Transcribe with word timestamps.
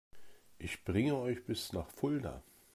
Ich 0.57 0.83
bringe 0.83 1.15
euch 1.15 1.45
bis 1.45 1.73
nach 1.73 1.87
Fulda 1.91 2.41